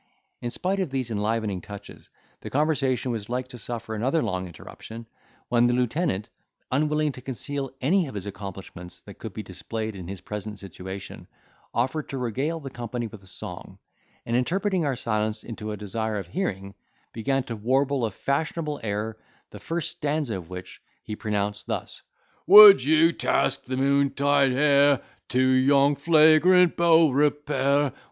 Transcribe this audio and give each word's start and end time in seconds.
In 0.41 0.49
spite 0.49 0.79
of 0.79 0.89
these 0.89 1.11
enlivening 1.11 1.61
touches, 1.61 2.09
the 2.39 2.49
conversation 2.49 3.11
was 3.11 3.29
like 3.29 3.49
to 3.49 3.59
suffer 3.59 3.93
another 3.93 4.23
long 4.23 4.47
interruption, 4.47 5.05
when 5.47 5.67
the 5.67 5.75
lieutenant, 5.75 6.27
unwilling 6.71 7.11
to 7.11 7.21
conceal 7.21 7.69
any 7.81 8.07
of 8.07 8.15
his 8.15 8.25
accomplishments 8.25 9.01
that 9.01 9.19
could 9.19 9.31
be 9.31 9.43
displayed 9.43 9.95
in 9.95 10.07
his 10.07 10.19
present 10.19 10.57
situation, 10.57 11.27
offered 11.71 12.09
to 12.09 12.17
regale 12.17 12.59
the 12.59 12.71
company 12.71 13.05
with 13.05 13.21
a 13.21 13.27
song; 13.27 13.77
and, 14.25 14.35
interpreting 14.35 14.85
our 14.85 14.95
silence 14.95 15.43
into 15.43 15.71
a 15.71 15.77
desire 15.77 16.17
of 16.17 16.25
hearing, 16.25 16.73
began 17.13 17.43
to 17.43 17.55
warble 17.55 18.03
a 18.03 18.09
fashionable 18.09 18.79
air 18.81 19.17
the 19.51 19.59
first 19.59 19.91
stanza 19.91 20.35
of 20.35 20.49
which 20.49 20.81
he 21.03 21.15
pronounced 21.15 21.67
thus: 21.67 22.01
"Would 22.47 22.83
you 22.83 23.11
task 23.11 23.65
the 23.65 23.77
moon 23.77 24.09
tide 24.09 24.53
hair, 24.53 25.03
To 25.29 25.43
yon 25.47 25.93
flagrant 25.95 26.75
beau 26.75 27.11
repair. 27.11 27.93